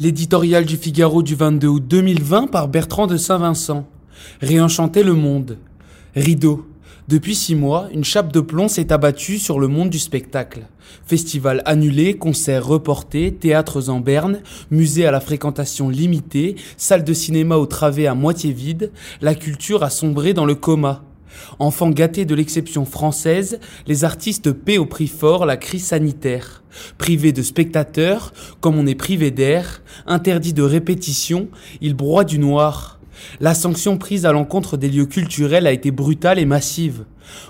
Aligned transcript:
L'éditorial 0.00 0.64
du 0.64 0.76
Figaro 0.76 1.24
du 1.24 1.34
22 1.34 1.66
août 1.66 1.84
2020 1.88 2.46
par 2.46 2.68
Bertrand 2.68 3.08
de 3.08 3.16
Saint-Vincent. 3.16 3.84
Réenchanter 4.40 5.02
le 5.02 5.14
monde. 5.14 5.58
Rideau. 6.14 6.68
Depuis 7.08 7.34
six 7.34 7.56
mois, 7.56 7.88
une 7.92 8.04
chape 8.04 8.32
de 8.32 8.38
plomb 8.38 8.68
s'est 8.68 8.92
abattue 8.92 9.38
sur 9.38 9.58
le 9.58 9.66
monde 9.66 9.90
du 9.90 9.98
spectacle. 9.98 10.68
Festivals 11.04 11.62
annulés, 11.64 12.14
concerts 12.16 12.64
reportés, 12.64 13.34
théâtres 13.34 13.88
en 13.88 13.98
berne, 13.98 14.38
musées 14.70 15.04
à 15.04 15.10
la 15.10 15.20
fréquentation 15.20 15.88
limitée, 15.88 16.54
salles 16.76 17.02
de 17.02 17.12
cinéma 17.12 17.56
au 17.56 17.66
travées 17.66 18.06
à 18.06 18.14
moitié 18.14 18.52
vide, 18.52 18.92
la 19.20 19.34
culture 19.34 19.82
a 19.82 19.90
sombré 19.90 20.32
dans 20.32 20.44
le 20.44 20.54
coma. 20.54 21.07
Enfants 21.58 21.90
gâtés 21.90 22.24
de 22.24 22.34
l'exception 22.34 22.84
française, 22.84 23.60
les 23.86 24.04
artistes 24.04 24.52
paient 24.52 24.78
au 24.78 24.86
prix 24.86 25.06
fort 25.08 25.46
la 25.46 25.56
crise 25.56 25.86
sanitaire. 25.86 26.62
Privés 26.98 27.32
de 27.32 27.42
spectateurs, 27.42 28.32
comme 28.60 28.78
on 28.78 28.86
est 28.86 28.94
privé 28.94 29.30
d'air, 29.30 29.82
interdits 30.06 30.52
de 30.52 30.62
répétition, 30.62 31.48
ils 31.80 31.94
broient 31.94 32.24
du 32.24 32.38
noir. 32.38 32.98
La 33.40 33.54
sanction 33.54 33.98
prise 33.98 34.26
à 34.26 34.32
l'encontre 34.32 34.76
des 34.76 34.88
lieux 34.88 35.06
culturels 35.06 35.66
a 35.66 35.72
été 35.72 35.90
brutale 35.90 36.38
et 36.38 36.44
massive. 36.44 37.04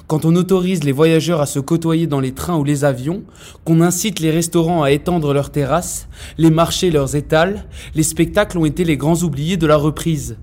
Quand 0.06 0.24
on 0.24 0.34
autorise 0.34 0.84
les 0.84 0.92
voyageurs 0.92 1.40
à 1.40 1.46
se 1.46 1.60
côtoyer 1.60 2.06
dans 2.06 2.20
les 2.20 2.32
trains 2.32 2.56
ou 2.56 2.64
les 2.64 2.84
avions, 2.84 3.22
qu'on 3.64 3.80
incite 3.80 4.20
les 4.20 4.30
restaurants 4.30 4.82
à 4.82 4.90
étendre 4.90 5.32
leurs 5.32 5.50
terrasses, 5.50 6.08
les 6.36 6.50
marchés 6.50 6.90
leurs 6.90 7.16
étals, 7.16 7.66
les 7.94 8.02
spectacles 8.02 8.58
ont 8.58 8.64
été 8.64 8.84
les 8.84 8.96
grands 8.96 9.22
oubliés 9.22 9.56
de 9.56 9.66
la 9.66 9.76
reprise. 9.76 10.36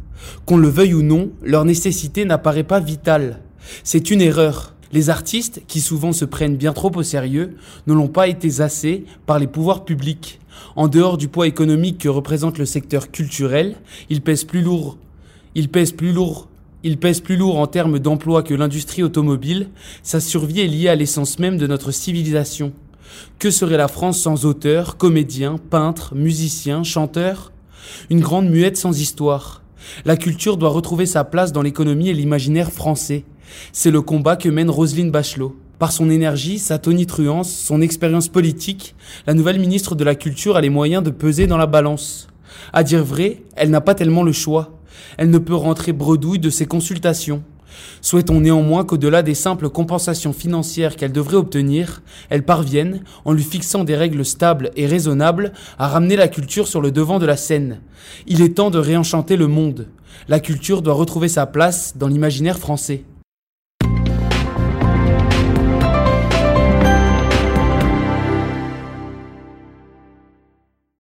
Qu'on 0.46 0.58
le 0.58 0.68
veuille 0.68 0.94
ou 0.94 1.02
non, 1.02 1.32
leur 1.44 1.66
nécessité 1.66 2.26
n'apparaît 2.26 2.64
pas 2.64 2.80
vitale. 2.80 3.42
C'est 3.84 4.12
une 4.12 4.22
erreur. 4.22 4.76
Les 4.92 5.10
artistes, 5.10 5.62
qui 5.68 5.82
souvent 5.82 6.14
se 6.14 6.26
prennent 6.26 6.56
bien 6.56 6.72
trop 6.72 6.92
au 6.96 7.04
sérieux, 7.04 7.56
ne 7.88 7.94
l'ont 7.94 8.08
pas 8.08 8.28
été 8.28 8.62
assez 8.62 9.06
par 9.26 9.40
les 9.40 9.48
pouvoirs 9.48 9.84
publics. 9.84 10.40
En 10.76 10.88
dehors 10.88 11.18
du 11.18 11.28
poids 11.28 11.48
économique 11.48 12.00
que 12.00 12.10
représente 12.10 12.58
le 12.58 12.66
secteur 12.66 13.12
culturel, 13.12 13.76
il 14.10 14.22
pèse 14.22 14.44
plus 14.44 14.62
lourd. 14.62 14.98
Il 15.56 15.70
pèse 15.70 15.92
plus 15.92 16.14
lourd. 16.14 16.48
Il 16.84 16.98
pèse 16.98 17.20
plus 17.20 17.36
lourd 17.36 17.60
en 17.60 17.68
termes 17.68 17.98
d'emploi 17.98 18.44
que 18.44 18.54
l'industrie 18.54 19.04
automobile. 19.04 19.70
Sa 20.04 20.20
survie 20.20 20.62
est 20.62 20.68
liée 20.68 20.88
à 20.88 20.96
l'essence 20.96 21.40
même 21.40 21.58
de 21.58 21.68
notre 21.68 21.92
civilisation. 21.92 22.74
Que 23.40 23.50
serait 23.52 23.78
la 23.78 23.88
France 23.88 24.20
sans 24.22 24.46
auteurs, 24.46 24.98
comédiens, 24.98 25.58
peintres, 25.58 26.14
musiciens, 26.14 26.84
chanteurs? 26.84 27.52
Une 28.10 28.20
grande 28.20 28.50
muette 28.50 28.78
sans 28.78 29.00
histoire. 29.00 29.62
La 30.06 30.18
culture 30.18 30.58
doit 30.58 30.70
retrouver 30.70 31.06
sa 31.06 31.24
place 31.24 31.52
dans 31.52 31.62
l'économie 31.62 32.10
et 32.10 32.14
l'imaginaire 32.14 32.72
français. 32.72 33.24
C'est 33.72 33.92
le 33.92 34.02
combat 34.02 34.36
que 34.36 34.50
mène 34.50 34.70
Roselyne 34.70 35.12
Bachelot. 35.12 35.56
Par 35.80 35.92
son 35.92 36.10
énergie, 36.10 36.58
sa 36.58 36.80
tonitruance, 36.80 37.52
son 37.52 37.82
expérience 37.82 38.30
politique, 38.30 38.96
la 39.28 39.34
nouvelle 39.34 39.60
ministre 39.60 39.96
de 39.96 40.04
la 40.06 40.16
Culture 40.16 40.56
a 40.56 40.62
les 40.62 40.70
moyens 40.70 41.04
de 41.04 41.10
peser 41.10 41.48
dans 41.48 41.58
la 41.58 41.68
balance. 41.68 42.28
À 42.72 42.84
dire 42.84 43.04
vrai, 43.04 43.44
elle 43.56 43.70
n'a 43.70 43.82
pas 43.82 43.96
tellement 43.96 44.24
le 44.24 44.32
choix. 44.32 44.80
Elle 45.18 45.30
ne 45.30 45.38
peut 45.38 45.56
rentrer 45.56 45.92
bredouille 45.92 46.40
de 46.40 46.50
ses 46.50 46.66
consultations. 46.66 47.44
Souhaitons 48.02 48.40
néanmoins 48.40 48.84
qu'au-delà 48.84 49.24
des 49.24 49.34
simples 49.34 49.70
compensations 49.70 50.34
financières 50.34 50.96
qu'elle 50.96 51.12
devrait 51.12 51.38
obtenir, 51.38 52.02
elle 52.30 52.44
parvienne, 52.44 53.02
en 53.26 53.34
lui 53.34 53.44
fixant 53.44 53.84
des 53.84 53.96
règles 53.96 54.26
stables 54.26 54.72
et 54.76 54.88
raisonnables, 54.88 55.54
à 55.80 55.88
ramener 55.88 56.16
la 56.16 56.28
culture 56.28 56.68
sur 56.68 56.82
le 56.82 56.92
devant 56.92 57.20
de 57.20 57.26
la 57.26 57.38
scène. 57.38 57.80
Il 58.28 58.42
est 58.42 58.56
temps 58.56 58.72
de 58.72 58.80
réenchanter 58.80 59.38
le 59.38 59.48
monde. 59.48 59.88
La 60.28 60.40
culture 60.40 60.82
doit 60.82 60.94
retrouver 60.94 61.28
sa 61.28 61.46
place 61.46 61.98
dans 61.98 62.08
l'imaginaire 62.08 62.60
français. 62.60 63.04